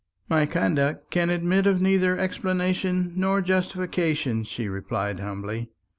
[0.27, 5.69] "My conduct can admit of neither explanation nor justification," she replied humbly.